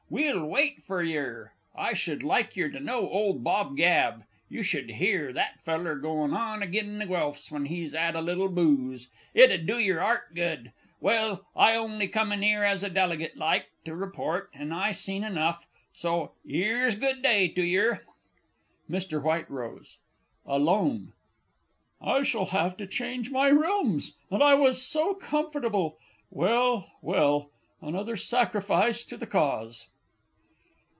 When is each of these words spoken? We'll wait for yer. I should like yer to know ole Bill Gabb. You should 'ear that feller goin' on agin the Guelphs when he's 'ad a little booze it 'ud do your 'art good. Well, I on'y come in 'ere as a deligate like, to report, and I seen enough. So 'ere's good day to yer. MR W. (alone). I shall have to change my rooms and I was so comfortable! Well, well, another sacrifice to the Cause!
We'll 0.13 0.45
wait 0.45 0.83
for 0.83 1.01
yer. 1.01 1.53
I 1.73 1.93
should 1.93 2.21
like 2.21 2.57
yer 2.57 2.67
to 2.67 2.81
know 2.81 3.09
ole 3.09 3.33
Bill 3.39 3.71
Gabb. 3.73 4.25
You 4.49 4.61
should 4.61 4.91
'ear 4.91 5.31
that 5.31 5.61
feller 5.61 5.95
goin' 5.95 6.33
on 6.33 6.61
agin 6.61 6.99
the 6.99 7.05
Guelphs 7.05 7.49
when 7.49 7.67
he's 7.67 7.95
'ad 7.95 8.15
a 8.17 8.21
little 8.21 8.49
booze 8.49 9.07
it 9.33 9.53
'ud 9.53 9.65
do 9.65 9.79
your 9.79 10.01
'art 10.01 10.35
good. 10.35 10.73
Well, 10.99 11.47
I 11.55 11.77
on'y 11.77 12.07
come 12.09 12.33
in 12.33 12.43
'ere 12.43 12.65
as 12.65 12.83
a 12.83 12.89
deligate 12.89 13.37
like, 13.37 13.67
to 13.85 13.95
report, 13.95 14.49
and 14.53 14.73
I 14.73 14.91
seen 14.91 15.23
enough. 15.23 15.65
So 15.93 16.33
'ere's 16.45 16.95
good 16.95 17.21
day 17.21 17.47
to 17.47 17.63
yer. 17.63 18.01
MR 18.89 19.09
W. 19.23 19.83
(alone). 20.45 21.13
I 22.01 22.23
shall 22.23 22.47
have 22.47 22.75
to 22.75 22.85
change 22.85 23.31
my 23.31 23.47
rooms 23.47 24.15
and 24.29 24.43
I 24.43 24.55
was 24.55 24.81
so 24.85 25.13
comfortable! 25.13 25.97
Well, 26.29 26.91
well, 27.01 27.49
another 27.79 28.17
sacrifice 28.17 29.05
to 29.05 29.15
the 29.15 29.25
Cause! 29.25 29.87